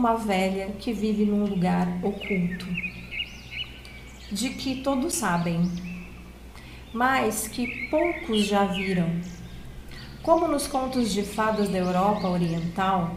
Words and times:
uma 0.00 0.16
velha 0.16 0.68
que 0.78 0.94
vive 0.94 1.26
num 1.26 1.44
lugar 1.44 1.86
oculto, 2.02 2.64
de 4.32 4.48
que 4.48 4.76
todos 4.76 5.12
sabem, 5.12 5.70
mas 6.90 7.46
que 7.46 7.86
poucos 7.90 8.46
já 8.46 8.64
viram. 8.64 9.20
Como 10.22 10.48
nos 10.48 10.66
contos 10.66 11.12
de 11.12 11.22
fadas 11.22 11.68
da 11.68 11.76
Europa 11.76 12.26
Oriental, 12.26 13.14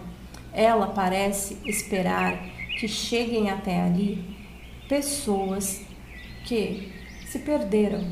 ela 0.51 0.87
parece 0.87 1.57
esperar 1.65 2.37
que 2.77 2.85
cheguem 2.85 3.49
até 3.49 3.81
ali 3.81 4.35
pessoas 4.89 5.85
que 6.43 6.91
se 7.25 7.39
perderam. 7.39 8.11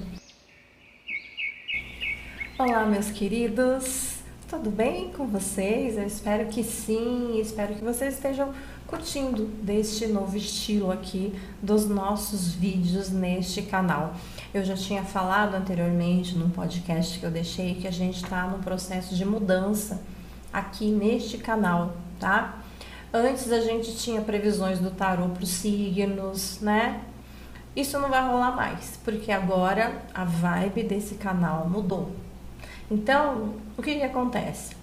Olá, 2.58 2.85
meus 2.85 3.12
queridos, 3.12 4.11
tudo 4.52 4.70
bem 4.70 5.14
com 5.14 5.26
vocês? 5.28 5.96
Eu 5.96 6.05
espero 6.05 6.46
que 6.48 6.62
sim, 6.62 7.40
espero 7.40 7.73
que 7.73 7.82
vocês 7.82 8.16
estejam 8.16 8.54
curtindo 8.86 9.46
deste 9.46 10.08
novo 10.08 10.36
estilo 10.36 10.91
aqui 10.91 11.34
dos 11.62 11.88
nossos 11.88 12.54
vídeos 12.54 13.10
neste 13.10 13.62
canal. 13.62 14.14
Eu 14.54 14.62
já 14.66 14.76
tinha 14.76 15.04
falado 15.04 15.55
anteriormente 15.55 16.38
num 16.38 16.50
podcast 16.50 17.18
que 17.18 17.26
eu 17.26 17.32
deixei 17.32 17.76
que 17.76 17.88
a 17.88 17.91
gente 17.91 18.22
está 18.22 18.46
no 18.46 18.60
processo 18.60 19.16
de 19.16 19.24
mudança 19.24 20.02
aqui 20.52 20.91
neste 20.91 21.38
canal, 21.38 21.94
tá? 22.20 22.62
Antes 23.13 23.49
a 23.54 23.62
gente 23.62 23.96
tinha 23.96 24.20
previsões 24.20 24.80
do 24.80 24.91
tarô 24.91 25.30
para 25.30 25.44
os 25.44 25.49
signos, 25.49 26.60
né? 26.60 26.99
Isso 27.74 27.98
não 27.98 28.10
vai 28.10 28.22
rolar 28.22 28.54
mais, 28.54 28.99
porque 29.02 29.32
agora 29.32 30.02
a 30.13 30.26
vibe 30.26 30.84
desse 30.84 31.16
canal 31.16 31.70
mudou. 31.70 32.12
Então, 32.92 33.54
o 33.78 33.82
que, 33.82 33.96
que 33.96 34.04
acontece? 34.04 34.76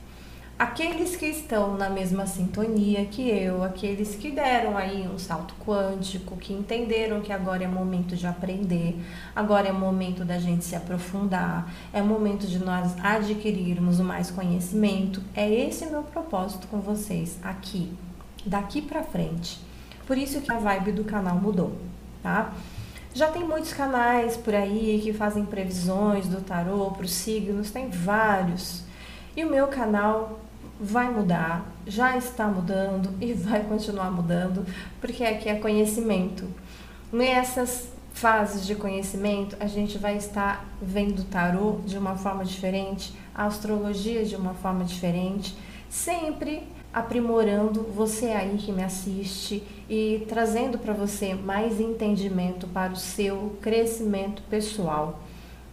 Aqueles 0.58 1.14
que 1.14 1.26
estão 1.26 1.76
na 1.76 1.90
mesma 1.90 2.26
sintonia 2.26 3.04
que 3.04 3.28
eu, 3.28 3.62
aqueles 3.62 4.16
que 4.16 4.30
deram 4.30 4.78
aí 4.78 5.06
um 5.06 5.18
salto 5.18 5.54
quântico, 5.64 6.34
que 6.38 6.54
entenderam 6.54 7.20
que 7.20 7.30
agora 7.32 7.64
é 7.64 7.66
momento 7.68 8.16
de 8.16 8.26
aprender, 8.26 8.98
agora 9.36 9.68
é 9.68 9.72
momento 9.72 10.24
da 10.24 10.38
gente 10.38 10.64
se 10.64 10.74
aprofundar, 10.74 11.70
é 11.92 12.00
momento 12.00 12.46
de 12.46 12.58
nós 12.58 12.96
adquirirmos 13.04 14.00
mais 14.00 14.30
conhecimento. 14.30 15.22
É 15.36 15.48
esse 15.48 15.84
meu 15.84 16.02
propósito 16.02 16.66
com 16.66 16.80
vocês 16.80 17.38
aqui 17.42 17.92
daqui 18.44 18.80
para 18.80 19.02
frente. 19.02 19.60
Por 20.06 20.16
isso 20.16 20.40
que 20.40 20.50
a 20.50 20.58
vibe 20.58 20.92
do 20.92 21.04
canal 21.04 21.36
mudou, 21.36 21.76
tá? 22.22 22.54
Já 23.18 23.26
tem 23.26 23.42
muitos 23.42 23.72
canais 23.72 24.36
por 24.36 24.54
aí 24.54 25.00
que 25.02 25.12
fazem 25.12 25.44
previsões 25.44 26.28
do 26.28 26.40
tarô 26.40 26.92
para 26.92 27.04
os 27.04 27.12
signos, 27.12 27.68
tem 27.68 27.90
vários. 27.90 28.84
E 29.36 29.44
o 29.44 29.50
meu 29.50 29.66
canal 29.66 30.38
vai 30.80 31.10
mudar, 31.10 31.66
já 31.84 32.16
está 32.16 32.46
mudando 32.46 33.12
e 33.20 33.32
vai 33.32 33.64
continuar 33.64 34.12
mudando, 34.12 34.64
porque 35.00 35.24
aqui 35.24 35.48
é 35.48 35.56
conhecimento. 35.56 36.48
Nessas 37.12 37.88
fases 38.12 38.64
de 38.64 38.76
conhecimento, 38.76 39.56
a 39.58 39.66
gente 39.66 39.98
vai 39.98 40.16
estar 40.16 40.64
vendo 40.80 41.24
tarô 41.24 41.80
de 41.84 41.98
uma 41.98 42.14
forma 42.14 42.44
diferente, 42.44 43.12
a 43.34 43.46
astrologia 43.46 44.24
de 44.24 44.36
uma 44.36 44.54
forma 44.54 44.84
diferente, 44.84 45.58
sempre 45.90 46.62
aprimorando 46.92 47.82
você 47.82 48.26
aí 48.26 48.56
que 48.56 48.72
me 48.72 48.82
assiste 48.82 49.62
e 49.88 50.24
trazendo 50.28 50.78
para 50.78 50.92
você 50.92 51.34
mais 51.34 51.80
entendimento 51.80 52.66
para 52.66 52.92
o 52.92 52.96
seu 52.96 53.56
crescimento 53.60 54.42
pessoal. 54.50 55.20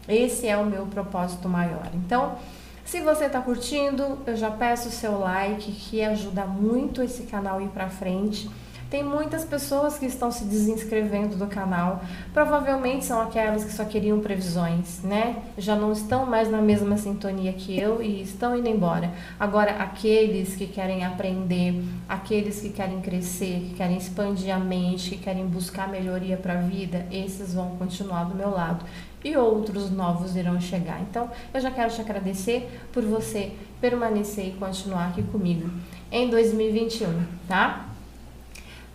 Esse 0.07 0.47
é 0.47 0.55
o 0.57 0.66
meu 0.66 0.85
propósito 0.85 1.50
maior. 1.50 1.89
Então, 1.94 2.38
se 2.84 3.01
você 3.01 3.25
está 3.25 3.41
curtindo, 3.41 4.19
eu 4.28 4.38
já 4.38 4.51
peço 4.51 4.89
o 4.89 4.91
seu 4.91 5.19
like, 5.19 5.72
que 5.72 6.03
ajuda 6.03 6.45
muito 6.45 7.01
esse 7.01 7.23
canal 7.23 7.59
ir 7.59 7.69
para 7.69 7.89
frente. 7.89 8.47
Tem 8.90 9.03
muitas 9.03 9.44
pessoas 9.44 9.97
que 9.97 10.06
estão 10.06 10.31
se 10.31 10.46
desinscrevendo 10.46 11.35
do 11.35 11.47
canal. 11.47 12.01
Provavelmente 12.34 13.03
são 13.03 13.19
aquelas 13.19 13.63
que 13.63 13.73
só 13.73 13.84
queriam 13.84 14.19
previsões, 14.19 15.01
né? 15.03 15.41
Já 15.57 15.75
não 15.75 15.91
estão 15.91 16.25
mais 16.25 16.50
na 16.51 16.62
mesma 16.62 16.95
sintonia 16.95 17.51
que 17.51 17.78
eu 17.78 18.01
e 18.01 18.22
estão 18.22 18.56
indo 18.56 18.69
embora. 18.69 19.12
Agora, 19.40 19.72
aqueles 19.72 20.56
que 20.56 20.68
querem 20.68 21.03
aprender, 21.03 21.84
aqueles 22.07 22.62
que 22.62 22.69
querem 22.69 23.01
crescer, 23.01 23.66
que 23.69 23.74
querem 23.74 23.97
expandir 23.97 24.53
a 24.53 24.59
mente, 24.59 25.12
que 25.12 25.18
querem 25.18 25.47
buscar 25.47 25.90
melhoria 25.90 26.38
para 26.38 26.53
a 26.53 26.62
vida, 26.62 27.07
esses 27.12 27.56
vão 27.56 27.75
continuar 27.78 28.25
do 28.25 28.35
meu 28.35 28.51
lado 28.51 28.85
e 29.24 29.35
outros 29.35 29.90
novos 29.90 30.35
irão 30.35 30.62
chegar. 30.62 31.01
Então, 31.01 31.31
eu 31.51 31.59
já 31.59 31.72
quero 31.72 31.91
te 31.91 32.00
agradecer 32.00 32.69
por 32.94 33.03
você 33.03 33.51
permanecer 33.81 34.50
e 34.50 34.51
continuar 34.51 35.07
aqui 35.07 35.24
comigo 35.24 35.68
em 36.12 36.29
2021, 36.29 37.25
tá? 37.47 37.94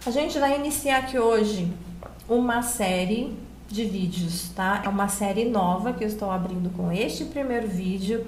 A 0.07 0.11
gente 0.11 0.39
vai 0.39 0.59
iniciar 0.59 1.01
aqui 1.01 1.19
hoje 1.19 1.71
uma 2.27 2.63
série 2.63 3.37
de 3.69 3.85
vídeos, 3.85 4.49
tá? 4.57 4.81
É 4.83 4.89
uma 4.89 5.09
série 5.09 5.45
nova 5.45 5.93
que 5.93 6.03
eu 6.03 6.09
estou 6.09 6.31
abrindo 6.31 6.75
com 6.75 6.91
este 6.91 7.27
primeiro 7.27 7.69
vídeo, 7.69 8.27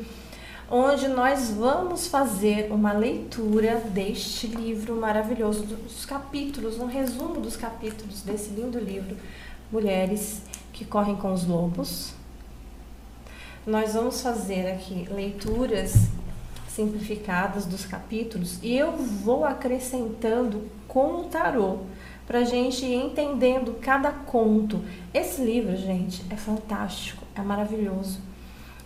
onde 0.71 1.09
nós 1.09 1.49
vamos 1.49 2.09
fazer 2.09 2.71
uma 2.71 2.93
leitura 2.93 3.77
deste 3.77 4.49
livro 4.49 4.97
maravilhoso, 4.97 5.63
dos 5.63 6.05
capítulos, 6.05 6.79
um 6.79 6.85
resumo 6.85 7.41
dos 7.41 7.57
capítulos 7.57 8.21
desse 8.21 8.51
lindo 8.51 8.79
livro, 8.79 9.17
Mulheres 9.73 10.43
que 10.75 10.85
Correm 10.85 11.17
com 11.17 11.33
os 11.33 11.47
Lobos. 11.47 12.13
Nós 13.67 13.95
vamos 13.95 14.21
fazer 14.21 14.71
aqui 14.71 15.09
leituras 15.11 15.95
simplificadas 16.69 17.65
dos 17.65 17.87
capítulos 17.87 18.59
e 18.63 18.77
eu 18.77 18.93
vou 18.93 19.47
acrescentando 19.47 20.71
com 20.93 21.23
o 21.23 21.25
tarô 21.25 21.79
para 22.27 22.41
a 22.41 22.45
gente 22.45 22.85
ir 22.85 22.95
entendendo 22.95 23.79
cada 23.81 24.13
conto. 24.13 24.85
Esse 25.15 25.43
livro, 25.43 25.75
gente, 25.75 26.23
é 26.29 26.37
fantástico, 26.37 27.25
é 27.35 27.41
maravilhoso. 27.41 28.21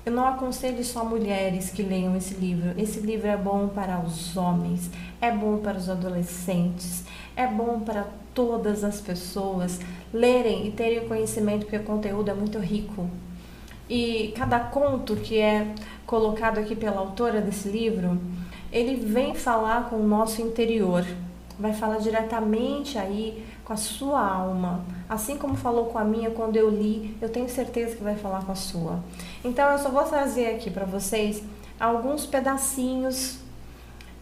Eu 0.04 0.12
não 0.12 0.24
aconselho 0.24 0.84
só 0.84 1.04
mulheres 1.04 1.68
que 1.68 1.82
leiam 1.82 2.14
esse 2.14 2.34
livro. 2.34 2.80
Esse 2.80 3.00
livro 3.00 3.26
é 3.26 3.36
bom 3.36 3.66
para 3.66 3.98
os 3.98 4.36
homens, 4.36 4.88
é 5.20 5.32
bom 5.32 5.58
para 5.58 5.76
os 5.76 5.90
adolescentes, 5.90 7.02
é 7.34 7.44
bom 7.44 7.80
para 7.80 8.06
todas 8.32 8.84
as 8.84 9.00
pessoas 9.00 9.80
lerem 10.14 10.68
e 10.68 10.70
terem 10.70 11.08
conhecimento, 11.08 11.62
porque 11.62 11.78
o 11.78 11.82
conteúdo 11.82 12.30
é 12.30 12.34
muito 12.34 12.60
rico. 12.60 13.10
E 13.90 14.32
cada 14.36 14.60
conto 14.60 15.16
que 15.16 15.40
é 15.40 15.74
colocado 16.06 16.58
aqui 16.58 16.76
pela 16.76 17.00
autora 17.00 17.40
desse 17.40 17.68
livro, 17.68 18.16
ele 18.72 18.94
vem 18.94 19.34
falar 19.34 19.90
com 19.90 19.96
o 19.96 20.06
nosso 20.06 20.40
interior, 20.40 21.04
vai 21.58 21.72
falar 21.72 21.98
diretamente 21.98 22.98
aí 22.98 23.44
com 23.64 23.72
a 23.72 23.76
sua 23.76 24.20
alma, 24.20 24.84
assim 25.08 25.36
como 25.36 25.56
falou 25.56 25.86
com 25.86 25.98
a 25.98 26.04
minha 26.04 26.30
quando 26.30 26.56
eu 26.56 26.68
li, 26.70 27.16
eu 27.20 27.28
tenho 27.28 27.48
certeza 27.48 27.96
que 27.96 28.02
vai 28.02 28.16
falar 28.16 28.44
com 28.44 28.52
a 28.52 28.56
sua. 28.56 29.00
Então 29.44 29.70
eu 29.70 29.78
só 29.78 29.88
vou 29.88 30.04
trazer 30.04 30.54
aqui 30.54 30.70
para 30.70 30.84
vocês 30.84 31.42
alguns 31.80 32.26
pedacinhos 32.26 33.38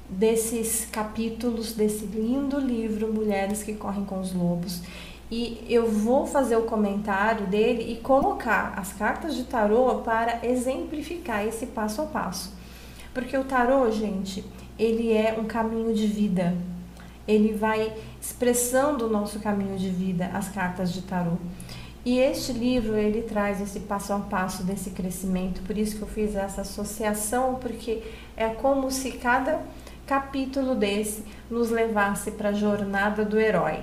desses 0.09 0.87
capítulos 0.87 1.73
desse 1.73 2.05
lindo 2.07 2.59
livro 2.59 3.13
Mulheres 3.13 3.63
que 3.63 3.75
correm 3.75 4.05
com 4.05 4.21
os 4.21 4.33
lobos 4.33 4.83
e 5.31 5.65
eu 5.69 5.91
vou 5.91 6.27
fazer 6.27 6.57
o 6.57 6.63
comentário 6.63 7.47
dele 7.47 7.93
e 7.93 7.97
colocar 7.97 8.75
as 8.77 8.93
cartas 8.93 9.35
de 9.35 9.45
tarô 9.45 9.97
para 9.97 10.39
exemplificar 10.47 11.45
esse 11.47 11.67
passo 11.67 12.03
a 12.03 12.07
passo. 12.07 12.53
Porque 13.13 13.37
o 13.37 13.45
tarô, 13.45 13.91
gente, 13.91 14.45
ele 14.79 15.13
é 15.13 15.37
um 15.39 15.45
caminho 15.45 15.95
de 15.95 16.07
vida. 16.07 16.55
Ele 17.27 17.53
vai 17.53 17.93
expressando 18.21 19.07
o 19.07 19.11
nosso 19.11 19.41
caminho 19.41 19.79
de 19.79 19.89
vida, 19.89 20.31
as 20.35 20.49
cartas 20.49 20.93
de 20.93 21.03
tarô. 21.03 21.37
E 22.05 22.19
este 22.19 22.53
livro, 22.53 22.97
ele 22.97 23.23
traz 23.23 23.63
esse 23.63 23.81
passo 23.81 24.13
a 24.13 24.19
passo 24.19 24.63
desse 24.63 24.91
crescimento, 24.91 25.63
por 25.63 25.79
isso 25.79 25.97
que 25.97 26.03
eu 26.03 26.09
fiz 26.09 26.37
essa 26.37 26.61
associação, 26.61 27.55
porque 27.55 28.03
é 28.37 28.49
como 28.49 28.91
se 28.91 29.13
cada 29.13 29.63
capítulo 30.07 30.75
desse 30.75 31.25
nos 31.51 31.71
levasse 31.71 32.33
para 32.33 32.51
a 32.51 32.53
jornada 32.53 33.25
do 33.25 33.41
herói. 33.41 33.81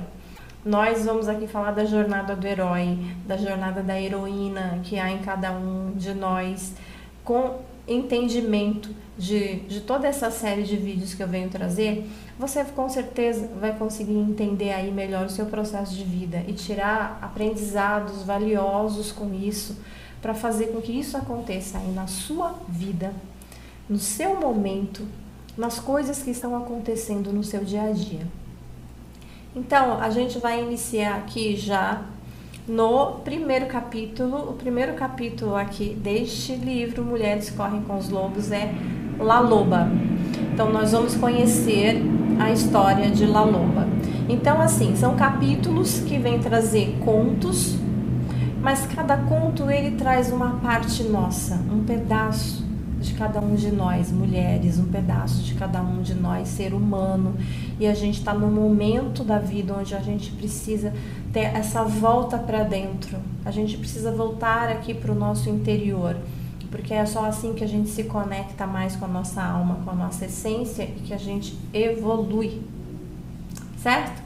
Nós 0.63 1.05
vamos 1.05 1.27
aqui 1.27 1.47
falar 1.47 1.71
da 1.71 1.85
jornada 1.85 2.35
do 2.35 2.45
herói, 2.45 2.99
da 3.25 3.35
jornada 3.35 3.81
da 3.81 3.99
heroína 3.99 4.79
que 4.83 4.99
há 4.99 5.09
em 5.09 5.17
cada 5.23 5.51
um 5.51 5.91
de 5.95 6.13
nós, 6.13 6.75
com 7.23 7.59
entendimento 7.87 8.89
de, 9.17 9.61
de 9.61 9.81
toda 9.81 10.07
essa 10.07 10.31
série 10.31 10.63
de 10.63 10.75
vídeos 10.77 11.13
que 11.13 11.21
eu 11.21 11.27
venho 11.27 11.49
trazer, 11.49 12.09
você 12.39 12.63
com 12.63 12.89
certeza 12.89 13.49
vai 13.59 13.77
conseguir 13.77 14.17
entender 14.17 14.71
aí 14.71 14.91
melhor 14.91 15.25
o 15.25 15.29
seu 15.29 15.45
processo 15.45 15.93
de 15.93 16.03
vida 16.03 16.43
e 16.47 16.53
tirar 16.53 17.19
aprendizados 17.21 18.23
valiosos 18.23 19.11
com 19.11 19.33
isso, 19.33 19.77
para 20.21 20.33
fazer 20.33 20.67
com 20.67 20.81
que 20.81 20.91
isso 20.91 21.17
aconteça 21.17 21.79
aí 21.79 21.91
na 21.91 22.05
sua 22.07 22.55
vida, 22.69 23.13
no 23.89 23.97
seu 23.97 24.39
momento, 24.39 25.07
nas 25.57 25.79
coisas 25.79 26.21
que 26.21 26.29
estão 26.29 26.55
acontecendo 26.55 27.33
no 27.33 27.43
seu 27.43 27.63
dia 27.63 27.83
a 27.83 27.91
dia. 27.91 28.25
Então, 29.55 29.99
a 29.99 30.09
gente 30.09 30.39
vai 30.39 30.63
iniciar 30.63 31.15
aqui 31.15 31.57
já 31.57 32.05
no 32.67 33.13
primeiro 33.23 33.65
capítulo. 33.67 34.49
O 34.49 34.53
primeiro 34.53 34.93
capítulo 34.93 35.55
aqui 35.55 35.93
deste 35.93 36.55
livro, 36.55 37.03
Mulheres 37.03 37.49
Correm 37.49 37.81
com 37.81 37.97
os 37.97 38.09
Lobos, 38.09 38.51
é 38.51 38.73
La 39.19 39.39
Loba. 39.39 39.89
Então, 40.53 40.71
nós 40.71 40.91
vamos 40.91 41.15
conhecer 41.15 42.01
a 42.39 42.51
história 42.51 43.09
de 43.09 43.25
La 43.25 43.43
Loba. 43.43 43.87
Então, 44.29 44.61
assim, 44.61 44.95
são 44.95 45.15
capítulos 45.15 45.99
que 45.99 46.17
vêm 46.17 46.39
trazer 46.39 46.97
contos, 47.03 47.77
mas 48.61 48.85
cada 48.85 49.17
conto 49.17 49.69
ele 49.69 49.95
traz 49.95 50.31
uma 50.31 50.51
parte 50.61 51.03
nossa, 51.03 51.55
um 51.71 51.83
pedaço 51.83 52.60
de 53.01 53.13
cada 53.15 53.41
um 53.41 53.55
de 53.55 53.71
nós, 53.71 54.11
mulheres, 54.11 54.77
um 54.77 54.85
pedaço 54.85 55.41
de 55.41 55.55
cada 55.55 55.81
um 55.81 56.01
de 56.01 56.13
nós, 56.13 56.47
ser 56.47 56.73
humano. 56.73 57.35
E 57.79 57.87
a 57.87 57.93
gente 57.93 58.19
está 58.19 58.33
num 58.33 58.51
momento 58.51 59.23
da 59.23 59.39
vida 59.39 59.73
onde 59.77 59.95
a 59.95 59.99
gente 59.99 60.31
precisa 60.31 60.93
ter 61.33 61.55
essa 61.55 61.83
volta 61.83 62.37
para 62.37 62.63
dentro. 62.63 63.17
A 63.43 63.51
gente 63.51 63.77
precisa 63.77 64.11
voltar 64.11 64.69
aqui 64.69 64.93
para 64.93 65.11
o 65.11 65.15
nosso 65.15 65.49
interior, 65.49 66.15
porque 66.69 66.93
é 66.93 67.05
só 67.05 67.25
assim 67.25 67.53
que 67.53 67.63
a 67.63 67.67
gente 67.67 67.89
se 67.89 68.03
conecta 68.03 68.67
mais 68.67 68.95
com 68.95 69.05
a 69.05 69.07
nossa 69.07 69.41
alma, 69.41 69.79
com 69.83 69.89
a 69.89 69.95
nossa 69.95 70.25
essência 70.25 70.83
e 70.83 71.01
que 71.01 71.13
a 71.13 71.17
gente 71.17 71.57
evolui. 71.73 72.61
Certo? 73.77 74.21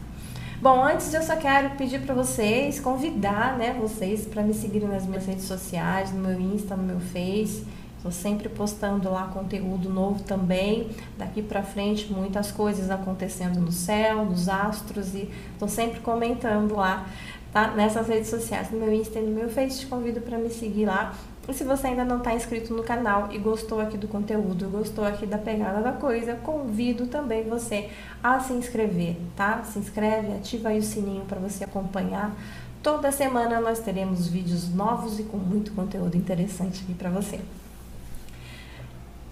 Bom, 0.61 0.83
antes 0.83 1.13
eu 1.13 1.21
só 1.21 1.35
quero 1.35 1.71
pedir 1.71 2.01
para 2.01 2.13
vocês, 2.13 2.79
convidar, 2.79 3.57
né, 3.57 3.77
vocês 3.79 4.25
para 4.25 4.41
me 4.41 4.53
seguirem 4.53 4.87
nas 4.87 5.05
minhas 5.05 5.25
redes 5.25 5.45
sociais, 5.45 6.11
no 6.11 6.19
meu 6.19 6.39
Insta, 6.39 6.75
no 6.75 6.83
meu 6.83 6.99
Face 6.99 7.63
Estou 8.05 8.21
sempre 8.21 8.47
postando 8.49 9.09
lá 9.09 9.23
conteúdo 9.33 9.89
novo 9.89 10.21
também. 10.21 10.91
Daqui 11.17 11.41
para 11.41 11.63
frente, 11.63 12.13
muitas 12.13 12.51
coisas 12.51 12.91
acontecendo 12.91 13.59
no 13.59 13.71
céu, 13.71 14.23
nos 14.25 14.47
astros 14.47 15.15
e 15.15 15.27
estou 15.53 15.67
sempre 15.67 16.01
comentando 16.01 16.75
lá, 16.75 17.07
tá? 17.51 17.71
Nessas 17.71 18.07
redes 18.07 18.29
sociais, 18.29 18.69
no 18.69 18.77
meu 18.77 18.93
Insta 18.93 19.17
e 19.17 19.23
no 19.23 19.31
meu 19.31 19.49
Face. 19.49 19.79
Te 19.79 19.87
convido 19.87 20.21
para 20.21 20.37
me 20.37 20.51
seguir 20.51 20.85
lá. 20.85 21.15
E 21.49 21.53
se 21.55 21.63
você 21.63 21.87
ainda 21.87 22.05
não 22.05 22.19
está 22.19 22.35
inscrito 22.35 22.75
no 22.75 22.83
canal 22.83 23.29
e 23.31 23.39
gostou 23.39 23.81
aqui 23.81 23.97
do 23.97 24.07
conteúdo, 24.07 24.69
gostou 24.69 25.03
aqui 25.03 25.25
da 25.25 25.39
pegada 25.39 25.81
da 25.81 25.91
coisa, 25.91 26.35
convido 26.35 27.07
também 27.07 27.49
você 27.49 27.89
a 28.21 28.39
se 28.39 28.53
inscrever, 28.53 29.17
tá? 29.35 29.63
Se 29.63 29.79
inscreve, 29.79 30.31
ativa 30.33 30.69
aí 30.69 30.77
o 30.77 30.83
sininho 30.83 31.25
para 31.25 31.39
você 31.39 31.63
acompanhar. 31.63 32.35
Toda 32.83 33.11
semana 33.11 33.59
nós 33.59 33.79
teremos 33.79 34.27
vídeos 34.27 34.71
novos 34.71 35.19
e 35.19 35.23
com 35.23 35.37
muito 35.37 35.71
conteúdo 35.71 36.15
interessante 36.15 36.83
aqui 36.83 36.93
para 36.93 37.09
você. 37.09 37.39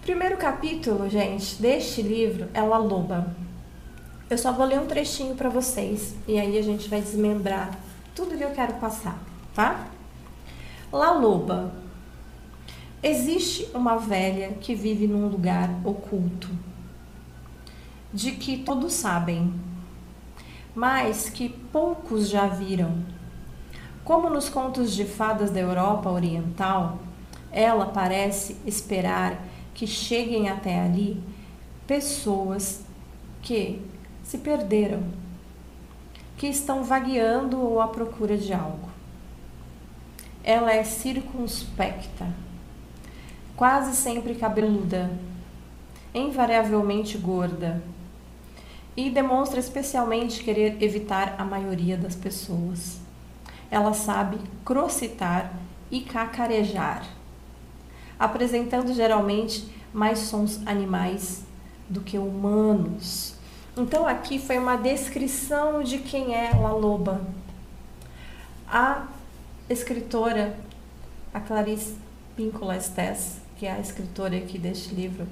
Primeiro 0.03 0.35
capítulo, 0.35 1.09
gente, 1.09 1.61
deste 1.61 2.01
livro 2.01 2.49
é 2.53 2.61
La 2.61 2.77
Loba. 2.77 3.33
Eu 4.29 4.37
só 4.37 4.51
vou 4.51 4.65
ler 4.65 4.77
um 4.77 4.85
trechinho 4.85 5.33
para 5.33 5.47
vocês 5.47 6.13
e 6.27 6.37
aí 6.37 6.57
a 6.57 6.61
gente 6.61 6.89
vai 6.89 6.99
desmembrar 6.99 7.79
tudo 8.13 8.37
que 8.37 8.43
eu 8.43 8.51
quero 8.51 8.73
passar, 8.73 9.17
tá? 9.55 9.87
La 10.91 11.11
Loba. 11.11 11.73
Existe 13.01 13.69
uma 13.73 13.95
velha 13.95 14.49
que 14.59 14.75
vive 14.75 15.07
num 15.07 15.29
lugar 15.29 15.69
oculto, 15.85 16.49
de 18.13 18.33
que 18.33 18.57
todos 18.57 18.91
sabem, 18.91 19.53
mas 20.75 21.29
que 21.29 21.47
poucos 21.47 22.27
já 22.27 22.45
viram. 22.45 23.05
Como 24.03 24.29
nos 24.29 24.49
contos 24.49 24.93
de 24.93 25.05
fadas 25.05 25.49
da 25.49 25.61
Europa 25.61 26.09
Oriental, 26.09 26.99
ela 27.53 27.85
parece 27.85 28.57
esperar 28.65 29.53
que 29.73 29.87
cheguem 29.87 30.49
até 30.49 30.79
ali 30.79 31.21
pessoas 31.87 32.83
que 33.41 33.81
se 34.23 34.37
perderam, 34.37 35.03
que 36.37 36.47
estão 36.47 36.83
vagueando 36.83 37.59
ou 37.59 37.81
à 37.81 37.87
procura 37.87 38.37
de 38.37 38.53
algo. 38.53 38.89
Ela 40.43 40.73
é 40.73 40.83
circunspecta, 40.83 42.27
quase 43.55 43.95
sempre 43.95 44.35
cabeluda, 44.35 45.11
invariavelmente 46.13 47.17
gorda 47.17 47.81
e 48.95 49.09
demonstra 49.09 49.59
especialmente 49.59 50.43
querer 50.43 50.81
evitar 50.81 51.35
a 51.37 51.43
maioria 51.43 51.97
das 51.97 52.15
pessoas. 52.15 52.99
Ela 53.71 53.93
sabe 53.93 54.37
crocitar 54.63 55.51
e 55.89 56.01
cacarejar 56.01 57.03
apresentando 58.19 58.93
geralmente 58.93 59.67
mais 59.93 60.19
sons 60.19 60.61
animais 60.65 61.43
do 61.89 62.01
que 62.01 62.17
humanos. 62.17 63.35
Então 63.75 64.07
aqui 64.07 64.39
foi 64.39 64.57
uma 64.57 64.75
descrição 64.75 65.83
de 65.83 65.99
quem 65.99 66.35
é 66.35 66.51
La 66.53 66.71
Loba. 66.71 67.21
A 68.67 69.07
escritora, 69.69 70.55
a 71.33 71.39
Clarice 71.39 71.95
Píncola 72.35 72.75
Estes, 72.75 73.37
que 73.57 73.65
é 73.65 73.71
a 73.71 73.79
escritora 73.79 74.35
aqui 74.37 74.57
deste 74.57 74.93
livro, 74.93 75.27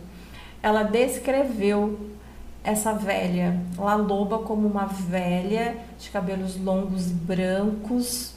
ela 0.61 0.83
descreveu 0.83 2.11
essa 2.63 2.93
velha, 2.93 3.59
La 3.77 3.95
Loba, 3.95 4.39
como 4.39 4.67
uma 4.67 4.85
velha 4.85 5.77
de 5.99 6.09
cabelos 6.09 6.59
longos 6.59 7.09
e 7.09 7.13
brancos, 7.13 8.33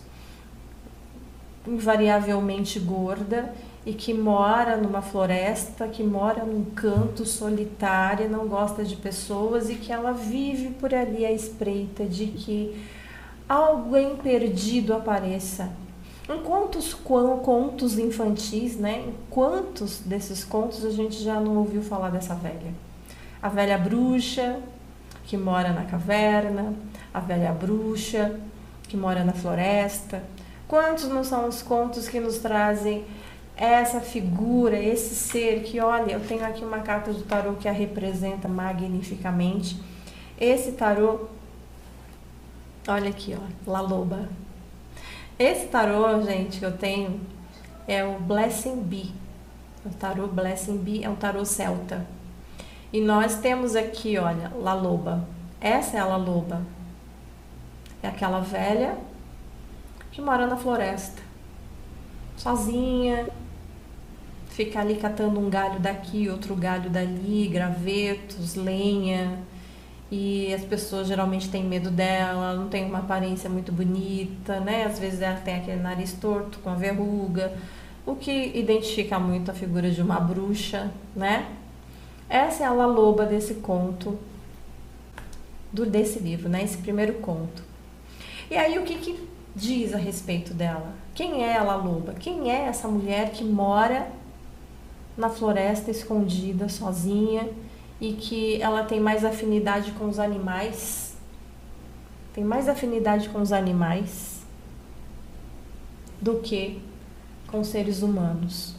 invariavelmente 1.66 2.78
gorda 2.78 3.54
e 3.86 3.92
que 3.92 4.14
mora 4.14 4.76
numa 4.76 5.02
floresta, 5.02 5.86
que 5.86 6.02
mora 6.02 6.44
num 6.44 6.64
canto 6.64 7.26
solitário, 7.26 8.30
não 8.30 8.48
gosta 8.48 8.82
de 8.82 8.96
pessoas 8.96 9.68
e 9.68 9.74
que 9.74 9.92
ela 9.92 10.12
vive 10.12 10.70
por 10.70 10.94
ali 10.94 11.26
à 11.26 11.32
espreita 11.32 12.04
de 12.04 12.26
que 12.26 12.82
alguém 13.48 14.16
perdido 14.16 14.94
apareça. 14.94 15.70
Em 16.26 16.38
contos, 16.42 16.94
contos 16.94 17.98
infantis, 17.98 18.76
né? 18.78 19.04
Em 19.06 19.14
quantos 19.28 20.00
desses 20.00 20.42
contos 20.42 20.82
a 20.82 20.90
gente 20.90 21.22
já 21.22 21.38
não 21.38 21.58
ouviu 21.58 21.82
falar 21.82 22.08
dessa 22.08 22.34
velha? 22.34 22.72
A 23.42 23.50
velha 23.50 23.76
bruxa 23.76 24.58
que 25.26 25.36
mora 25.36 25.72
na 25.72 25.84
caverna, 25.84 26.72
a 27.12 27.20
velha 27.20 27.52
bruxa 27.52 28.40
que 28.88 28.96
mora 28.96 29.22
na 29.22 29.32
floresta. 29.32 30.22
Quantos 30.66 31.04
não 31.08 31.22
são 31.22 31.46
os 31.46 31.60
contos 31.60 32.08
que 32.08 32.18
nos 32.18 32.38
trazem 32.38 33.04
essa 33.56 34.00
figura, 34.00 34.76
esse 34.76 35.14
ser 35.14 35.62
que, 35.62 35.80
olha, 35.80 36.12
eu 36.12 36.20
tenho 36.20 36.44
aqui 36.44 36.64
uma 36.64 36.80
carta 36.80 37.12
do 37.12 37.22
tarô 37.22 37.54
que 37.54 37.68
a 37.68 37.72
representa 37.72 38.48
magnificamente. 38.48 39.80
Esse 40.38 40.72
tarô, 40.72 41.26
olha 42.88 43.10
aqui, 43.10 43.36
ó, 43.38 43.70
La 43.70 43.80
Loba. 43.80 44.28
Esse 45.38 45.66
tarô, 45.66 46.20
gente, 46.22 46.58
que 46.58 46.64
eu 46.64 46.76
tenho 46.76 47.20
é 47.86 48.04
o 48.04 48.18
Blessing 48.18 48.80
Bee. 48.82 49.12
O 49.84 49.90
tarô 49.90 50.26
Blessing 50.26 50.78
Bee 50.78 51.04
é 51.04 51.08
um 51.08 51.16
tarô 51.16 51.44
celta. 51.44 52.06
E 52.92 53.00
nós 53.00 53.38
temos 53.38 53.76
aqui, 53.76 54.18
olha, 54.18 54.50
La 54.60 54.74
Loba. 54.74 55.26
Essa 55.60 55.96
é 55.96 56.00
a 56.00 56.04
La 56.04 56.16
Loba. 56.16 56.62
É 58.02 58.08
aquela 58.08 58.40
velha 58.40 58.98
que 60.12 60.20
mora 60.20 60.46
na 60.46 60.56
floresta, 60.56 61.22
sozinha, 62.36 63.26
ficar 64.54 64.82
ali 64.82 64.94
catando 64.94 65.40
um 65.40 65.50
galho 65.50 65.80
daqui, 65.80 66.28
outro 66.28 66.54
galho 66.54 66.88
dali, 66.88 67.48
gravetos, 67.48 68.54
lenha. 68.54 69.40
E 70.10 70.54
as 70.54 70.62
pessoas 70.62 71.08
geralmente 71.08 71.48
têm 71.48 71.64
medo 71.64 71.90
dela, 71.90 72.54
não 72.54 72.68
tem 72.68 72.84
uma 72.84 73.00
aparência 73.00 73.50
muito 73.50 73.72
bonita, 73.72 74.60
né? 74.60 74.84
Às 74.84 74.98
vezes 74.98 75.20
ela 75.20 75.40
tem 75.40 75.56
aquele 75.56 75.82
nariz 75.82 76.12
torto 76.12 76.60
com 76.60 76.70
a 76.70 76.74
verruga, 76.74 77.52
o 78.06 78.14
que 78.14 78.52
identifica 78.56 79.18
muito 79.18 79.50
a 79.50 79.54
figura 79.54 79.90
de 79.90 80.00
uma 80.00 80.20
bruxa, 80.20 80.92
né? 81.16 81.48
Essa 82.28 82.62
é 82.62 82.66
a 82.66 82.72
La 82.72 82.86
Loba 82.86 83.26
desse 83.26 83.54
conto, 83.54 84.16
do, 85.72 85.84
desse 85.84 86.20
livro, 86.20 86.48
né? 86.48 86.62
Esse 86.62 86.78
primeiro 86.78 87.14
conto. 87.14 87.60
E 88.48 88.56
aí 88.56 88.78
o 88.78 88.82
que, 88.82 88.98
que 88.98 89.28
diz 89.56 89.92
a 89.94 89.98
respeito 89.98 90.54
dela? 90.54 90.94
Quem 91.12 91.42
é 91.42 91.56
a 91.56 91.64
La 91.64 91.74
Loba? 91.74 92.14
Quem 92.14 92.52
é 92.52 92.66
essa 92.66 92.86
mulher 92.86 93.32
que 93.32 93.42
mora 93.42 94.06
na 95.16 95.28
floresta 95.28 95.90
escondida, 95.90 96.68
sozinha, 96.68 97.48
e 98.00 98.12
que 98.12 98.60
ela 98.60 98.84
tem 98.84 99.00
mais 99.00 99.24
afinidade 99.24 99.92
com 99.92 100.06
os 100.06 100.18
animais, 100.18 101.16
tem 102.32 102.42
mais 102.42 102.68
afinidade 102.68 103.28
com 103.28 103.40
os 103.40 103.52
animais 103.52 104.42
do 106.20 106.40
que 106.40 106.80
com 107.46 107.62
seres 107.62 108.02
humanos. 108.02 108.74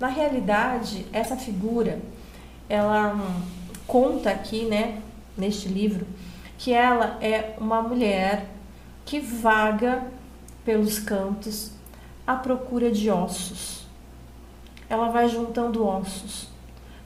Na 0.00 0.08
realidade, 0.08 1.06
essa 1.12 1.36
figura, 1.36 2.00
ela 2.68 3.16
conta 3.86 4.30
aqui, 4.30 4.64
né, 4.64 5.00
neste 5.36 5.68
livro, 5.68 6.06
que 6.58 6.72
ela 6.72 7.18
é 7.20 7.54
uma 7.58 7.80
mulher 7.82 8.48
que 9.04 9.20
vaga 9.20 10.06
pelos 10.64 10.98
cantos 10.98 11.70
à 12.26 12.34
procura 12.34 12.90
de 12.90 13.10
ossos 13.10 13.83
ela 14.88 15.08
vai 15.08 15.28
juntando 15.28 15.86
ossos. 15.86 16.48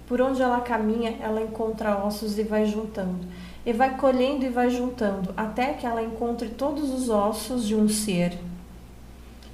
Por 0.07 0.21
onde 0.21 0.41
ela 0.41 0.61
caminha, 0.61 1.17
ela 1.21 1.43
encontra 1.43 1.99
ossos 2.05 2.39
e 2.39 2.43
vai 2.43 2.65
juntando. 2.65 3.27
E 3.65 3.73
vai 3.73 3.97
colhendo 3.97 4.45
e 4.45 4.49
vai 4.49 4.71
juntando, 4.71 5.35
até 5.37 5.75
que 5.75 5.87
ela 5.87 6.03
encontre 6.03 6.49
todos 6.49 6.91
os 6.91 7.11
ossos 7.11 7.67
de 7.67 7.75
um 7.75 7.89
ser. 7.89 8.39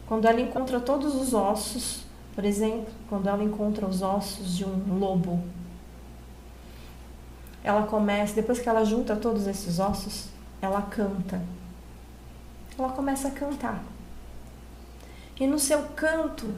Quando 0.06 0.26
ela 0.26 0.40
encontra 0.40 0.78
todos 0.78 1.14
os 1.14 1.34
ossos, 1.34 2.04
por 2.34 2.44
exemplo, 2.44 2.92
quando 3.08 3.28
ela 3.28 3.42
encontra 3.42 3.86
os 3.86 4.02
ossos 4.02 4.56
de 4.56 4.64
um 4.64 4.98
lobo, 4.98 5.42
ela 7.64 7.86
começa, 7.86 8.34
depois 8.34 8.60
que 8.60 8.68
ela 8.68 8.84
junta 8.84 9.16
todos 9.16 9.46
esses 9.46 9.78
ossos, 9.78 10.28
ela 10.60 10.82
canta. 10.82 11.42
Ela 12.78 12.90
começa 12.90 13.28
a 13.28 13.30
cantar. 13.30 13.82
E 15.40 15.46
no 15.46 15.58
seu 15.58 15.82
canto, 15.96 16.52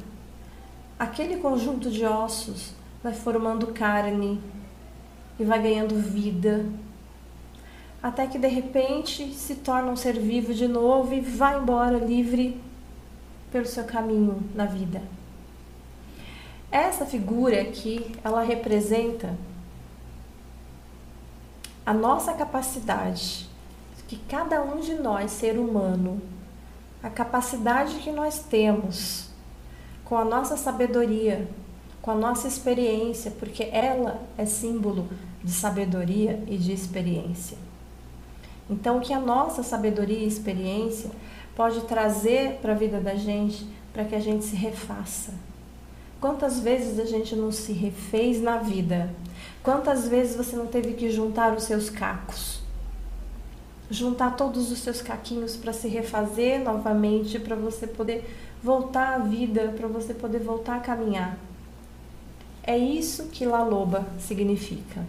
aquele 0.99 1.37
conjunto 1.37 1.91
de 1.91 2.05
ossos 2.05 2.73
vai 3.03 3.12
formando 3.12 3.69
carne 3.69 4.41
e 5.38 5.45
vai 5.45 5.62
ganhando 5.62 5.95
vida, 5.97 6.65
até 8.03 8.26
que 8.26 8.38
de 8.38 8.49
repente 8.49 9.33
se 9.35 9.57
torna 9.57 9.91
um 9.91 9.97
ser 9.97 10.19
vivo 10.19 10.55
de 10.55 10.67
novo 10.67 11.12
e 11.12 11.21
vai 11.21 11.59
embora 11.59 11.99
livre 11.99 12.61
pelo 13.50 13.67
seu 13.67 13.85
caminho 13.85 14.43
na 14.55 14.65
vida. 14.65 15.03
Essa 16.71 17.07
figura 17.07 17.61
aqui, 17.61 18.15
ela 18.25 18.43
representa 18.43 19.37
a 21.85 21.95
nossa 21.95 22.33
capacidade, 22.33 23.49
que 24.09 24.17
cada 24.29 24.62
um 24.62 24.81
de 24.81 24.95
nós, 24.95 25.31
ser 25.33 25.59
humano, 25.59 26.21
a 27.03 27.11
capacidade 27.11 27.97
que 27.97 28.11
nós 28.11 28.38
temos 28.41 29.31
com 30.06 30.16
a 30.16 30.25
nossa 30.25 30.56
sabedoria, 30.56 31.46
com 32.00 32.10
a 32.10 32.14
nossa 32.14 32.48
experiência, 32.48 33.30
porque 33.32 33.68
ela 33.70 34.22
é 34.38 34.46
símbolo 34.46 35.06
de 35.44 35.52
sabedoria 35.52 36.42
e 36.46 36.56
de 36.56 36.72
experiência. 36.72 37.58
Então, 38.70 38.98
o 38.98 39.00
que 39.00 39.12
a 39.12 39.20
nossa 39.20 39.62
sabedoria 39.62 40.18
e 40.18 40.26
experiência 40.26 41.10
pode 41.54 41.82
trazer 41.82 42.58
para 42.62 42.72
a 42.72 42.76
vida 42.76 42.98
da 43.00 43.14
gente, 43.14 43.66
para 43.92 44.04
que 44.04 44.14
a 44.14 44.20
gente 44.20 44.44
se 44.44 44.56
refaça. 44.56 45.34
Quantas 46.20 46.58
vezes 46.58 46.98
a 46.98 47.04
gente 47.04 47.36
não 47.36 47.52
se 47.52 47.72
refez 47.72 48.40
na 48.40 48.56
vida 48.56 49.10
Quantas 49.66 50.06
vezes 50.06 50.36
você 50.36 50.54
não 50.54 50.68
teve 50.68 50.92
que 50.92 51.10
juntar 51.10 51.52
os 51.52 51.64
seus 51.64 51.90
cacos? 51.90 52.60
Juntar 53.90 54.36
todos 54.36 54.70
os 54.70 54.78
seus 54.78 55.02
caquinhos 55.02 55.56
para 55.56 55.72
se 55.72 55.88
refazer 55.88 56.62
novamente, 56.62 57.40
para 57.40 57.56
você 57.56 57.84
poder 57.84 58.46
voltar 58.62 59.14
à 59.14 59.18
vida, 59.18 59.75
para 59.76 59.86
você 59.86 60.14
poder 60.14 60.40
voltar 60.40 60.76
a 60.76 60.80
caminhar. 60.80 61.38
É 62.62 62.76
isso 62.76 63.28
que 63.28 63.46
La 63.46 63.62
Loba 63.62 64.06
significa. 64.18 65.02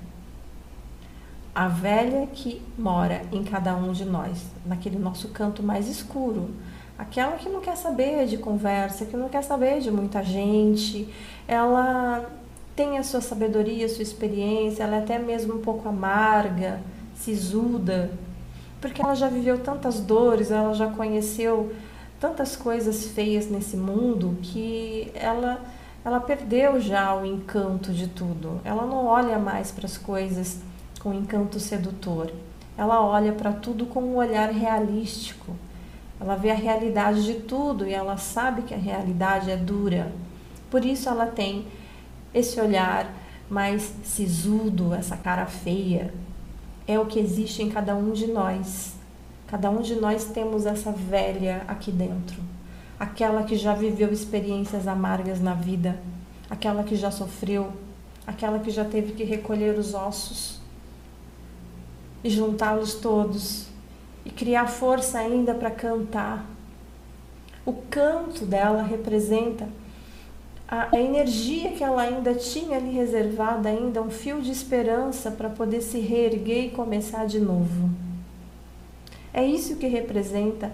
A 1.55 1.67
velha 1.67 2.27
que 2.27 2.61
mora 2.77 3.23
em 3.31 3.43
cada 3.43 3.75
um 3.75 3.91
de 3.91 4.05
nós, 4.05 4.45
naquele 4.63 4.99
nosso 4.99 5.29
canto 5.29 5.63
mais 5.63 5.87
escuro, 5.87 6.51
aquela 6.97 7.35
que 7.37 7.49
não 7.49 7.61
quer 7.61 7.75
saber 7.75 8.27
de 8.27 8.37
conversa, 8.37 9.05
que 9.05 9.17
não 9.17 9.27
quer 9.27 9.43
saber 9.43 9.79
de 9.79 9.89
muita 9.89 10.23
gente, 10.23 11.11
ela 11.47 12.29
tem 12.75 12.99
a 12.99 13.03
sua 13.03 13.21
sabedoria, 13.21 13.87
a 13.87 13.89
sua 13.89 14.03
experiência, 14.03 14.83
ela 14.83 14.97
é 14.97 14.99
até 14.99 15.17
mesmo 15.17 15.55
um 15.55 15.61
pouco 15.61 15.89
amarga, 15.89 16.79
sisuda, 17.15 18.11
porque 18.79 19.01
ela 19.01 19.15
já 19.15 19.27
viveu 19.27 19.57
tantas 19.57 19.99
dores, 19.99 20.51
ela 20.51 20.75
já 20.75 20.87
conheceu 20.87 21.73
tantas 22.19 22.55
coisas 22.55 23.07
feias 23.07 23.49
nesse 23.49 23.77
mundo 23.77 24.37
que 24.41 25.11
ela 25.13 25.61
ela 26.05 26.21
perdeu 26.21 26.79
já 26.79 27.13
o 27.13 27.25
encanto 27.25 27.91
de 27.91 28.07
tudo. 28.07 28.61
Ela 28.63 28.85
não 28.85 29.05
olha 29.07 29.37
mais 29.37 29.71
para 29.71 29.85
as 29.85 29.97
coisas 29.97 30.61
com 31.01 31.13
encanto 31.13 31.59
sedutor. 31.59 32.31
Ela 32.77 33.01
olha 33.01 33.33
para 33.33 33.51
tudo 33.51 33.85
com 33.85 34.01
um 34.01 34.15
olhar 34.15 34.49
realístico. 34.49 35.53
Ela 36.17 36.35
vê 36.35 36.51
a 36.51 36.55
realidade 36.55 37.25
de 37.25 37.33
tudo 37.41 37.85
e 37.85 37.93
ela 37.93 38.15
sabe 38.15 38.61
que 38.61 38.73
a 38.73 38.77
realidade 38.77 39.51
é 39.51 39.57
dura. 39.57 40.13
Por 40.71 40.85
isso 40.85 41.09
ela 41.09 41.25
tem 41.25 41.67
esse 42.33 42.59
olhar 42.59 43.11
mais 43.49 43.93
sisudo, 44.03 44.93
essa 44.93 45.17
cara 45.17 45.45
feia, 45.45 46.13
é 46.87 46.99
o 46.99 47.05
que 47.05 47.19
existe 47.19 47.61
em 47.61 47.69
cada 47.69 47.95
um 47.95 48.11
de 48.11 48.27
nós. 48.27 48.96
Cada 49.47 49.69
um 49.69 49.81
de 49.81 49.95
nós 49.95 50.25
temos 50.25 50.65
essa 50.65 50.91
velha 50.91 51.63
aqui 51.69 51.89
dentro, 51.89 52.41
aquela 52.99 53.43
que 53.43 53.55
já 53.55 53.73
viveu 53.73 54.11
experiências 54.11 54.87
amargas 54.87 55.39
na 55.39 55.53
vida, 55.53 55.97
aquela 56.49 56.83
que 56.83 56.97
já 56.97 57.09
sofreu, 57.09 57.71
aquela 58.25 58.59
que 58.59 58.69
já 58.69 58.83
teve 58.83 59.13
que 59.13 59.23
recolher 59.23 59.79
os 59.79 59.93
ossos 59.93 60.59
e 62.21 62.29
juntá-los 62.29 62.95
todos 62.95 63.67
e 64.25 64.29
criar 64.29 64.67
força 64.67 65.17
ainda 65.17 65.53
para 65.53 65.71
cantar. 65.71 66.45
O 67.65 67.71
canto 67.71 68.45
dela 68.45 68.83
representa 68.83 69.69
a, 70.67 70.89
energia 70.99 71.71
que 71.71 71.83
ela 71.83 72.01
ainda 72.01 72.35
tinha 72.35 72.75
ali 72.75 72.91
reservada, 72.91 73.69
ainda 73.69 74.01
um 74.01 74.09
fio 74.09 74.41
de 74.41 74.51
esperança 74.51 75.31
para 75.31 75.49
poder 75.49 75.79
se 75.79 75.99
reerguer 75.99 76.65
e 76.65 76.71
começar 76.71 77.25
de 77.25 77.39
novo. 77.39 78.06
É 79.37 79.45
isso 79.45 79.75
que 79.75 79.85
representa 79.85 80.71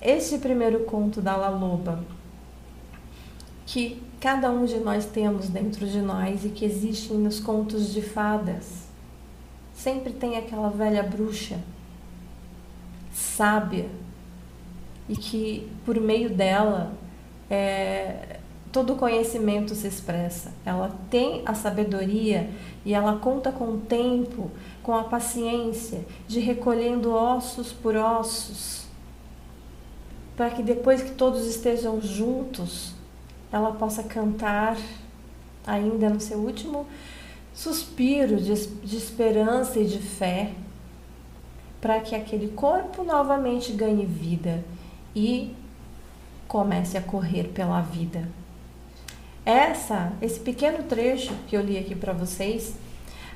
este 0.00 0.38
primeiro 0.38 0.84
conto 0.84 1.20
da 1.20 1.34
La 1.34 1.48
Loba, 1.48 2.04
que 3.66 4.00
cada 4.20 4.52
um 4.52 4.64
de 4.64 4.78
nós 4.78 5.04
temos 5.06 5.48
dentro 5.48 5.84
de 5.84 6.00
nós 6.00 6.44
e 6.44 6.50
que 6.50 6.64
existem 6.64 7.18
nos 7.18 7.40
contos 7.40 7.92
de 7.92 8.00
fadas. 8.00 8.86
Sempre 9.74 10.12
tem 10.12 10.36
aquela 10.36 10.68
velha 10.68 11.02
bruxa, 11.02 11.58
sábia, 13.12 13.88
e 15.08 15.16
que 15.16 15.68
por 15.84 16.00
meio 16.00 16.30
dela 16.30 16.92
é, 17.50 18.37
todo 18.72 18.96
conhecimento 18.96 19.74
se 19.74 19.86
expressa. 19.86 20.52
Ela 20.64 20.94
tem 21.10 21.42
a 21.46 21.54
sabedoria 21.54 22.50
e 22.84 22.94
ela 22.94 23.16
conta 23.16 23.50
com 23.50 23.64
o 23.64 23.78
tempo, 23.78 24.50
com 24.82 24.94
a 24.94 25.04
paciência 25.04 26.04
de 26.26 26.40
recolhendo 26.40 27.12
ossos 27.12 27.72
por 27.72 27.96
ossos, 27.96 28.86
para 30.36 30.50
que 30.50 30.62
depois 30.62 31.02
que 31.02 31.12
todos 31.12 31.46
estejam 31.46 32.00
juntos, 32.00 32.92
ela 33.50 33.72
possa 33.72 34.02
cantar 34.02 34.76
ainda 35.66 36.08
no 36.08 36.20
seu 36.20 36.38
último 36.38 36.86
suspiro 37.52 38.36
de, 38.36 38.54
de 38.54 38.96
esperança 38.96 39.80
e 39.80 39.86
de 39.86 39.98
fé, 39.98 40.52
para 41.80 42.00
que 42.00 42.14
aquele 42.14 42.48
corpo 42.48 43.02
novamente 43.02 43.72
ganhe 43.72 44.04
vida 44.04 44.64
e 45.14 45.54
comece 46.46 46.96
a 46.96 47.02
correr 47.02 47.48
pela 47.48 47.80
vida. 47.80 48.28
Essa, 49.48 50.12
esse 50.20 50.38
pequeno 50.38 50.82
trecho 50.82 51.32
que 51.46 51.56
eu 51.56 51.62
li 51.62 51.78
aqui 51.78 51.94
para 51.94 52.12
vocês 52.12 52.74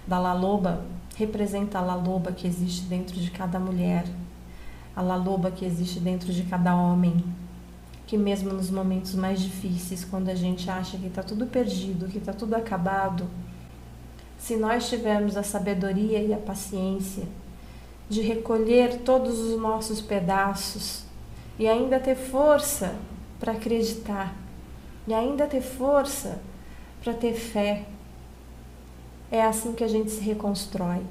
da 0.07 0.19
Laloba 0.19 0.85
representa 1.17 1.79
a 1.79 1.81
Laloba 1.81 2.33
que 2.33 2.47
existe 2.47 2.83
dentro 2.83 3.19
de 3.19 3.31
cada 3.31 3.59
mulher, 3.59 4.05
a 4.95 5.01
Laloba 5.01 5.51
que 5.51 5.65
existe 5.65 5.99
dentro 5.99 6.31
de 6.31 6.43
cada 6.43 6.77
homem, 6.77 7.25
que 8.07 8.19
mesmo 8.19 8.53
nos 8.53 8.71
momentos 8.71 9.15
mais 9.15 9.41
difíceis, 9.41 10.05
quando 10.05 10.29
a 10.29 10.35
gente 10.35 10.69
acha 10.69 10.99
que 10.99 11.07
está 11.07 11.23
tudo 11.23 11.47
perdido, 11.47 12.09
que 12.09 12.19
está 12.19 12.35
tudo 12.35 12.57
acabado, 12.57 13.27
se 14.37 14.55
nós 14.55 14.91
tivermos 14.91 15.35
a 15.35 15.43
sabedoria 15.43 16.21
e 16.21 16.35
a 16.35 16.39
paciência 16.39 17.25
de 18.11 18.21
recolher 18.21 18.99
todos 18.99 19.39
os 19.39 19.59
nossos 19.59 20.03
pedaços 20.03 21.05
e 21.59 21.67
ainda 21.67 21.99
ter 21.99 22.17
força 22.17 22.97
para 23.41 23.53
acreditar 23.53 24.42
e 25.07 25.15
ainda 25.15 25.47
ter 25.47 25.61
força 25.61 26.41
para 27.03 27.13
ter 27.13 27.35
fé. 27.35 27.85
É 29.31 29.43
assim 29.43 29.73
que 29.73 29.83
a 29.83 29.89
gente 29.89 30.11
se 30.11 30.21
reconstrói. 30.21 31.03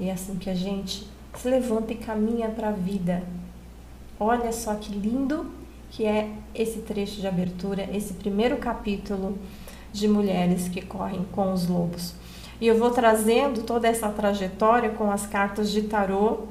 É 0.00 0.10
assim 0.10 0.36
que 0.36 0.50
a 0.50 0.54
gente 0.54 1.06
se 1.36 1.48
levanta 1.48 1.92
e 1.92 1.96
caminha 1.96 2.48
para 2.48 2.68
a 2.68 2.72
vida. 2.72 3.22
Olha 4.18 4.52
só 4.52 4.74
que 4.74 4.92
lindo 4.92 5.50
que 5.90 6.06
é 6.06 6.30
esse 6.54 6.80
trecho 6.80 7.20
de 7.20 7.26
abertura, 7.26 7.88
esse 7.92 8.14
primeiro 8.14 8.56
capítulo 8.56 9.38
de 9.92 10.08
mulheres 10.08 10.68
que 10.68 10.80
correm 10.80 11.24
com 11.32 11.52
os 11.52 11.68
lobos. 11.68 12.14
E 12.60 12.66
eu 12.66 12.78
vou 12.78 12.90
trazendo 12.90 13.62
toda 13.62 13.88
essa 13.88 14.08
trajetória 14.08 14.90
com 14.90 15.10
as 15.10 15.26
cartas 15.26 15.70
de 15.70 15.82
tarô, 15.82 16.44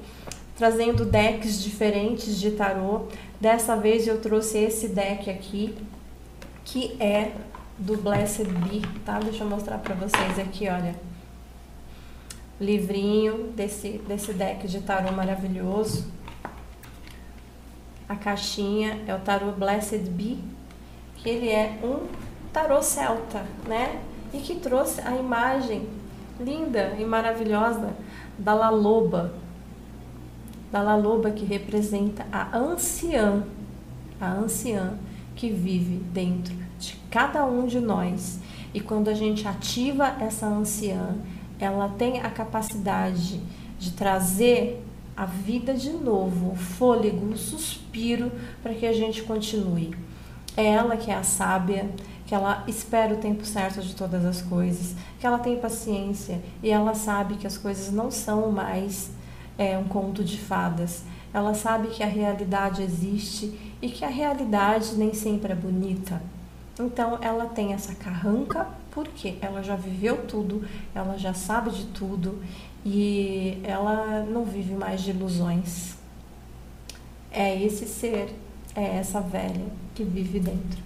trazendo 0.55 1.05
decks 1.05 1.61
diferentes 1.63 2.39
de 2.39 2.51
tarô. 2.51 3.07
Dessa 3.39 3.75
vez 3.75 4.07
eu 4.07 4.21
trouxe 4.21 4.59
esse 4.59 4.89
deck 4.89 5.29
aqui, 5.29 5.73
que 6.63 6.95
é 7.01 7.33
do 7.77 7.97
Blessed 7.97 8.47
Bee, 8.47 8.81
tá? 9.03 9.19
Deixa 9.19 9.43
eu 9.43 9.49
mostrar 9.49 9.79
para 9.79 9.95
vocês 9.95 10.37
aqui, 10.39 10.69
olha. 10.69 10.95
Livrinho 12.59 13.51
desse, 13.55 13.99
desse 14.07 14.33
deck 14.33 14.67
de 14.67 14.81
tarô 14.81 15.11
maravilhoso. 15.11 16.07
A 18.07 18.15
caixinha 18.15 19.01
é 19.07 19.15
o 19.15 19.19
tarô 19.19 19.51
Blessed 19.51 20.09
Bee, 20.11 20.43
que 21.15 21.29
ele 21.29 21.49
é 21.49 21.79
um 21.83 22.07
tarô 22.53 22.81
celta, 22.83 23.43
né? 23.67 23.99
E 24.31 24.37
que 24.37 24.55
trouxe 24.55 25.01
a 25.01 25.15
imagem 25.15 25.89
linda 26.39 26.95
e 26.99 27.03
maravilhosa 27.03 27.95
da 28.37 28.53
La 28.53 28.69
Loba. 28.69 29.33
Da 30.71 30.81
La 30.83 30.95
Loba 30.95 31.31
que 31.31 31.45
representa 31.45 32.27
a 32.31 32.55
anciã, 32.55 33.43
a 34.19 34.33
anciã 34.33 34.93
que 35.35 35.49
vive 35.49 35.97
dentro 36.11 36.53
de 36.79 36.95
cada 37.09 37.45
um 37.45 37.65
de 37.67 37.79
nós. 37.79 38.39
E 38.73 38.79
quando 38.79 39.09
a 39.09 39.13
gente 39.13 39.47
ativa 39.47 40.15
essa 40.19 40.47
anciã, 40.47 41.15
ela 41.59 41.89
tem 41.89 42.21
a 42.21 42.29
capacidade 42.29 43.41
de 43.77 43.91
trazer 43.91 44.83
a 45.15 45.25
vida 45.25 45.73
de 45.73 45.91
novo, 45.91 46.51
o 46.51 46.55
fôlego, 46.55 47.33
o 47.33 47.37
suspiro 47.37 48.31
para 48.63 48.73
que 48.73 48.85
a 48.85 48.93
gente 48.93 49.23
continue. 49.23 49.95
É 50.55 50.65
ela 50.65 50.97
que 50.97 51.11
é 51.11 51.15
a 51.15 51.23
sábia, 51.23 51.89
que 52.25 52.33
ela 52.33 52.63
espera 52.67 53.13
o 53.13 53.17
tempo 53.17 53.45
certo 53.45 53.81
de 53.81 53.95
todas 53.95 54.25
as 54.25 54.41
coisas, 54.41 54.95
que 55.19 55.27
ela 55.27 55.37
tem 55.37 55.59
paciência 55.59 56.41
e 56.63 56.69
ela 56.69 56.93
sabe 56.93 57.35
que 57.35 57.45
as 57.45 57.57
coisas 57.57 57.91
não 57.91 58.09
são 58.09 58.51
mais 58.51 59.11
é, 59.57 59.77
um 59.77 59.83
conto 59.83 60.23
de 60.23 60.37
fadas. 60.37 61.03
Ela 61.33 61.53
sabe 61.53 61.89
que 61.89 62.03
a 62.03 62.07
realidade 62.07 62.81
existe 62.81 63.70
e 63.81 63.89
que 63.89 64.05
a 64.05 64.09
realidade 64.09 64.95
nem 64.95 65.13
sempre 65.13 65.51
é 65.51 65.55
bonita. 65.55 66.21
Então 66.79 67.17
ela 67.21 67.45
tem 67.45 67.73
essa 67.73 67.93
carranca 67.95 68.67
porque 68.91 69.35
ela 69.41 69.63
já 69.63 69.75
viveu 69.75 70.25
tudo, 70.25 70.63
ela 70.93 71.17
já 71.17 71.33
sabe 71.33 71.71
de 71.71 71.85
tudo 71.85 72.41
e 72.85 73.59
ela 73.63 74.25
não 74.29 74.43
vive 74.43 74.73
mais 74.73 75.01
de 75.01 75.11
ilusões. 75.11 75.95
É 77.31 77.61
esse 77.61 77.85
ser, 77.85 78.35
é 78.75 78.97
essa 78.97 79.21
velha 79.21 79.65
que 79.95 80.03
vive 80.03 80.39
dentro 80.39 80.81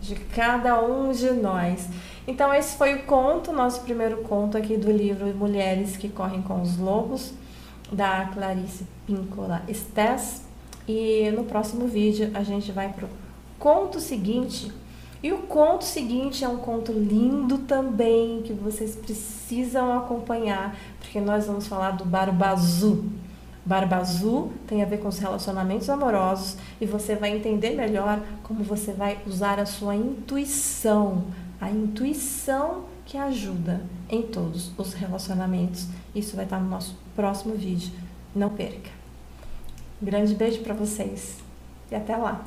de 0.00 0.14
cada 0.14 0.82
um 0.82 1.12
de 1.12 1.30
nós. 1.30 1.88
Então 2.26 2.52
esse 2.54 2.76
foi 2.76 2.94
o 2.94 3.02
conto, 3.02 3.52
nosso 3.52 3.82
primeiro 3.82 4.18
conto 4.18 4.56
aqui 4.56 4.76
do 4.76 4.90
livro 4.90 5.26
Mulheres 5.34 5.96
que 5.96 6.08
correm 6.08 6.42
com 6.42 6.62
os 6.62 6.78
lobos, 6.78 7.34
da 7.92 8.26
Clarice 8.26 8.86
Píncola 9.06 9.62
Estés. 9.68 10.49
E 10.88 11.30
no 11.30 11.44
próximo 11.44 11.86
vídeo 11.86 12.30
a 12.34 12.42
gente 12.42 12.72
vai 12.72 12.92
pro 12.92 13.08
conto 13.58 14.00
seguinte. 14.00 14.72
E 15.22 15.32
o 15.32 15.38
conto 15.38 15.84
seguinte 15.84 16.44
é 16.44 16.48
um 16.48 16.56
conto 16.56 16.92
lindo 16.92 17.58
também 17.58 18.40
que 18.42 18.54
vocês 18.54 18.96
precisam 18.96 19.92
acompanhar, 19.92 20.74
porque 20.98 21.20
nós 21.20 21.46
vamos 21.46 21.66
falar 21.66 21.90
do 21.90 22.06
Barba 22.06 22.48
Azul. 22.48 23.04
Barba 23.64 23.96
Azul 23.96 24.50
tem 24.66 24.82
a 24.82 24.86
ver 24.86 24.98
com 24.98 25.08
os 25.08 25.18
relacionamentos 25.18 25.90
amorosos 25.90 26.56
e 26.80 26.86
você 26.86 27.14
vai 27.14 27.36
entender 27.36 27.76
melhor 27.76 28.20
como 28.42 28.64
você 28.64 28.92
vai 28.92 29.18
usar 29.26 29.60
a 29.60 29.66
sua 29.66 29.94
intuição, 29.94 31.24
a 31.60 31.70
intuição 31.70 32.84
que 33.04 33.18
ajuda 33.18 33.82
em 34.08 34.22
todos 34.22 34.72
os 34.78 34.94
relacionamentos. 34.94 35.86
Isso 36.14 36.34
vai 36.34 36.46
estar 36.46 36.58
no 36.58 36.70
nosso 36.70 36.96
próximo 37.14 37.54
vídeo. 37.54 37.92
Não 38.34 38.48
perca. 38.48 38.99
Grande 40.00 40.34
beijo 40.34 40.62
para 40.62 40.74
vocês 40.74 41.36
e 41.90 41.94
até 41.94 42.16
lá. 42.16 42.44